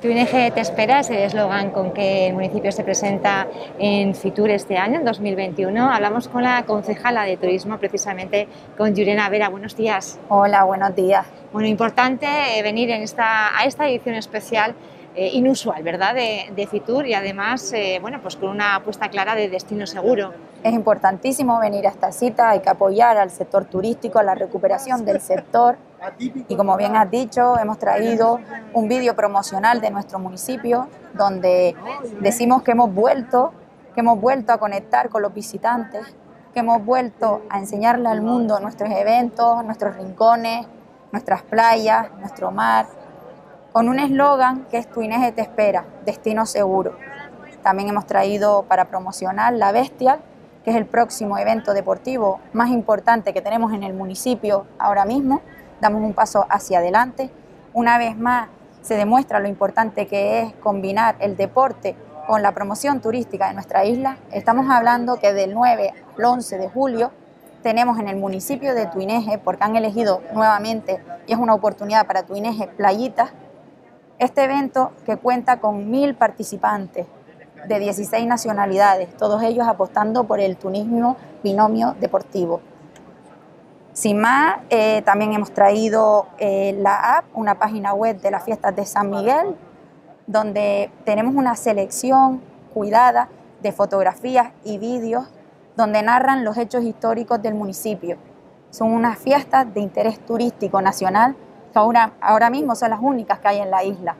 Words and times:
Tu 0.00 0.08
ING 0.08 0.54
te 0.54 0.60
espera 0.60 1.00
es 1.00 1.10
el 1.10 1.18
eslogan 1.18 1.72
con 1.72 1.92
que 1.92 2.28
el 2.28 2.32
municipio 2.32 2.72
se 2.72 2.82
presenta 2.82 3.46
en 3.78 4.14
Fitur 4.14 4.48
este 4.48 4.78
año, 4.78 4.98
en 4.98 5.04
2021. 5.04 5.90
Hablamos 5.92 6.26
con 6.26 6.42
la 6.42 6.62
concejala 6.64 7.24
de 7.24 7.36
turismo, 7.36 7.76
precisamente 7.76 8.48
con 8.78 8.94
Yurena 8.94 9.28
Vera. 9.28 9.50
Buenos 9.50 9.76
días. 9.76 10.18
Hola, 10.30 10.64
buenos 10.64 10.96
días. 10.96 11.26
Bueno, 11.52 11.68
importante 11.68 12.26
eh, 12.26 12.62
venir 12.62 12.88
en 12.90 13.02
esta, 13.02 13.54
a 13.58 13.66
esta 13.66 13.90
edición 13.90 14.14
especial 14.14 14.74
eh, 15.14 15.30
inusual, 15.32 15.82
¿verdad?, 15.82 16.14
de, 16.14 16.68
Fitur 16.70 17.06
y 17.06 17.14
además, 17.14 17.72
eh, 17.72 17.98
bueno, 18.00 18.20
pues 18.22 18.36
con 18.36 18.48
una 18.48 18.76
apuesta 18.76 19.08
clara 19.08 19.34
de 19.34 19.48
destino 19.48 19.86
seguro. 19.86 20.32
Es 20.62 20.72
importantísimo 20.72 21.58
venir 21.58 21.86
a 21.86 21.90
esta 21.90 22.12
cita, 22.12 22.50
hay 22.50 22.60
que 22.60 22.70
apoyar 22.70 23.16
al 23.16 23.30
sector 23.30 23.64
turístico, 23.64 24.18
a 24.18 24.22
la 24.22 24.34
recuperación 24.34 25.04
del 25.04 25.20
sector 25.20 25.76
y 26.48 26.56
como 26.56 26.76
bien 26.76 26.96
has 26.96 27.10
dicho, 27.10 27.58
hemos 27.58 27.78
traído 27.78 28.40
un 28.72 28.88
vídeo 28.88 29.14
promocional 29.14 29.80
de 29.80 29.90
nuestro 29.90 30.18
municipio 30.18 30.88
donde 31.14 31.76
decimos 32.20 32.62
que 32.62 32.72
hemos 32.72 32.92
vuelto, 32.92 33.52
que 33.94 34.00
hemos 34.00 34.20
vuelto 34.20 34.52
a 34.52 34.58
conectar 34.58 35.10
con 35.10 35.22
los 35.22 35.34
visitantes, 35.34 36.02
que 36.54 36.60
hemos 36.60 36.84
vuelto 36.84 37.42
a 37.50 37.58
enseñarle 37.58 38.08
al 38.08 38.22
mundo 38.22 38.58
nuestros 38.60 38.90
eventos, 38.90 39.64
nuestros 39.64 39.96
rincones, 39.96 40.66
nuestras 41.12 41.42
playas, 41.42 42.10
nuestro 42.18 42.50
mar, 42.50 42.86
con 43.72 43.88
un 43.88 43.98
eslogan 44.00 44.64
que 44.70 44.78
es 44.78 44.90
Tu 44.90 45.02
Inés 45.02 45.34
te 45.34 45.42
espera, 45.42 45.84
destino 46.04 46.44
seguro. 46.46 46.96
También 47.62 47.88
hemos 47.88 48.06
traído 48.06 48.64
para 48.64 48.86
promocionar 48.86 49.52
La 49.52 49.70
Bestia, 49.70 50.18
que 50.64 50.70
es 50.70 50.76
el 50.76 50.86
próximo 50.86 51.38
evento 51.38 51.72
deportivo 51.72 52.40
más 52.52 52.70
importante 52.70 53.32
que 53.32 53.40
tenemos 53.40 53.72
en 53.72 53.82
el 53.82 53.94
municipio 53.94 54.66
ahora 54.78 55.04
mismo, 55.04 55.40
damos 55.80 56.02
un 56.02 56.14
paso 56.14 56.46
hacia 56.50 56.78
adelante. 56.78 57.30
Una 57.72 57.96
vez 57.98 58.16
más 58.16 58.48
se 58.82 58.96
demuestra 58.96 59.40
lo 59.40 59.48
importante 59.48 60.06
que 60.06 60.40
es 60.40 60.52
combinar 60.54 61.16
el 61.20 61.36
deporte 61.36 61.94
con 62.26 62.42
la 62.42 62.52
promoción 62.52 63.00
turística 63.00 63.48
de 63.48 63.54
nuestra 63.54 63.84
isla. 63.84 64.18
Estamos 64.32 64.68
hablando 64.68 65.16
que 65.16 65.32
del 65.32 65.54
9 65.54 65.94
al 66.18 66.24
11 66.24 66.58
de 66.58 66.68
julio 66.68 67.12
tenemos 67.62 67.98
en 67.98 68.08
el 68.08 68.16
municipio 68.16 68.74
de 68.74 68.86
Tuineje, 68.86 69.38
porque 69.38 69.64
han 69.64 69.76
elegido 69.76 70.22
nuevamente, 70.32 71.02
y 71.26 71.32
es 71.32 71.38
una 71.38 71.54
oportunidad 71.54 72.06
para 72.06 72.22
Tuineje, 72.22 72.68
Playitas, 72.68 73.32
este 74.20 74.44
evento 74.44 74.92
que 75.06 75.16
cuenta 75.16 75.60
con 75.60 75.90
mil 75.90 76.14
participantes 76.14 77.06
de 77.66 77.78
16 77.78 78.26
nacionalidades, 78.26 79.16
todos 79.16 79.42
ellos 79.42 79.66
apostando 79.66 80.24
por 80.24 80.40
el 80.40 80.58
turismo 80.58 81.16
binomio 81.42 81.96
deportivo. 81.98 82.60
Sin 83.94 84.20
más, 84.20 84.58
eh, 84.68 85.00
también 85.02 85.32
hemos 85.32 85.52
traído 85.52 86.28
eh, 86.38 86.76
la 86.78 87.18
app, 87.18 87.24
una 87.34 87.58
página 87.58 87.94
web 87.94 88.20
de 88.20 88.30
las 88.30 88.44
fiestas 88.44 88.76
de 88.76 88.84
San 88.84 89.10
Miguel, 89.10 89.56
donde 90.26 90.90
tenemos 91.04 91.34
una 91.34 91.56
selección 91.56 92.42
cuidada 92.74 93.30
de 93.62 93.72
fotografías 93.72 94.52
y 94.64 94.76
vídeos 94.76 95.28
donde 95.76 96.02
narran 96.02 96.44
los 96.44 96.58
hechos 96.58 96.84
históricos 96.84 97.40
del 97.40 97.54
municipio. 97.54 98.18
Son 98.68 98.92
unas 98.92 99.18
fiestas 99.18 99.72
de 99.72 99.80
interés 99.80 100.20
turístico 100.20 100.82
nacional 100.82 101.36
ahora, 101.74 102.50
mismo 102.50 102.74
son 102.74 102.90
las 102.90 103.00
únicas 103.00 103.38
que 103.38 103.48
hay 103.48 103.58
en 103.58 103.70
la 103.70 103.84
isla. 103.84 104.16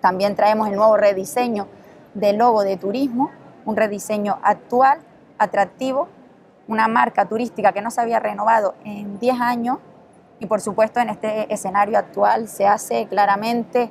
También 0.00 0.36
traemos 0.36 0.68
el 0.68 0.76
nuevo 0.76 0.96
rediseño 0.96 1.66
del 2.14 2.38
logo 2.38 2.62
de 2.62 2.76
turismo, 2.76 3.30
un 3.64 3.76
rediseño 3.76 4.38
actual, 4.42 5.00
atractivo, 5.38 6.08
una 6.66 6.88
marca 6.88 7.24
turística 7.26 7.72
que 7.72 7.82
no 7.82 7.90
se 7.90 8.00
había 8.00 8.20
renovado 8.20 8.74
en 8.84 9.18
10 9.18 9.40
años 9.40 9.78
y 10.40 10.46
por 10.46 10.60
supuesto 10.60 11.00
en 11.00 11.08
este 11.08 11.52
escenario 11.52 11.98
actual 11.98 12.48
se 12.48 12.66
hace 12.66 13.06
claramente 13.06 13.90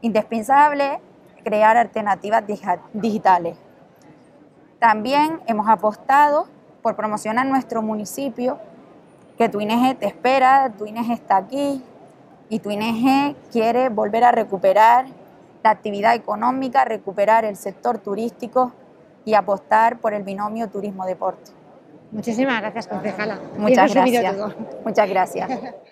indispensable 0.00 1.00
crear 1.44 1.76
alternativas 1.76 2.44
digitales. 2.92 3.56
También 4.78 5.40
hemos 5.46 5.68
apostado 5.68 6.46
por 6.82 6.96
promocionar 6.96 7.46
nuestro 7.46 7.82
municipio, 7.82 8.58
que 9.36 9.48
tu 9.48 9.58
te 9.58 10.06
espera, 10.06 10.72
tu 10.76 10.84
está 10.84 11.36
aquí 11.36 11.82
y 12.48 12.60
tu 12.60 12.70
quiere 13.52 13.88
volver 13.88 14.24
a 14.24 14.32
recuperar 14.32 15.06
la 15.62 15.70
actividad 15.70 16.14
económica, 16.14 16.84
recuperar 16.84 17.44
el 17.44 17.56
sector 17.56 17.98
turístico 17.98 18.72
y 19.24 19.34
apostar 19.34 19.98
por 19.98 20.14
el 20.14 20.22
binomio 20.22 20.68
turismo-deporte. 20.68 21.50
Muchísimas 22.10 22.60
gracias, 22.60 22.86
concejala. 22.86 23.38
Muchas 23.58 23.92
gracias. 23.92 24.36
Muchas 24.84 25.08
gracias. 25.08 25.50